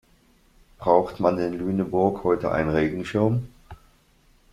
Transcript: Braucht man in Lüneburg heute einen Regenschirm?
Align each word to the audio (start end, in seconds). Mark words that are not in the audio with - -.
Braucht 0.79 1.19
man 1.19 1.37
in 1.37 1.53
Lüneburg 1.53 2.23
heute 2.23 2.51
einen 2.51 2.71
Regenschirm? 2.71 3.45